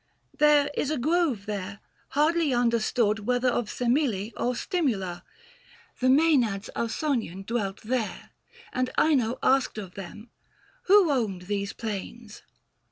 [0.39, 1.79] There is a grove there,
[2.17, 5.21] hardly understood 600 Whether of Semele or Stimula;
[5.99, 8.31] The Maenades Ausonian dwelt there,
[8.73, 10.31] And Ino asked of them,
[10.85, 12.41] "Who owned those plains?"